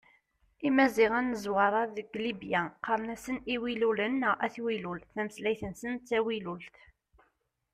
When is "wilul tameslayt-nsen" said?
4.63-5.93